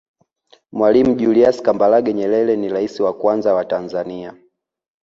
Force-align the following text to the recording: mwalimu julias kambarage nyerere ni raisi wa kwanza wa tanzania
mwalimu 0.71 1.15
julias 1.15 1.61
kambarage 1.61 2.13
nyerere 2.13 2.55
ni 2.55 2.69
raisi 2.69 3.03
wa 3.03 3.13
kwanza 3.13 3.53
wa 3.53 3.65
tanzania 3.65 4.33